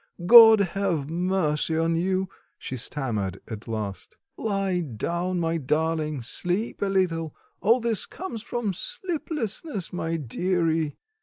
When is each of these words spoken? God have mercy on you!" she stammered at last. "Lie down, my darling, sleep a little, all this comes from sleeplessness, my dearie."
God 0.25 0.61
have 0.61 1.11
mercy 1.11 1.77
on 1.77 1.95
you!" 1.95 2.27
she 2.57 2.75
stammered 2.75 3.39
at 3.47 3.67
last. 3.67 4.17
"Lie 4.35 4.79
down, 4.79 5.39
my 5.39 5.57
darling, 5.57 6.23
sleep 6.23 6.81
a 6.81 6.87
little, 6.87 7.35
all 7.61 7.79
this 7.79 8.07
comes 8.07 8.41
from 8.41 8.73
sleeplessness, 8.73 9.93
my 9.93 10.17
dearie." 10.17 10.97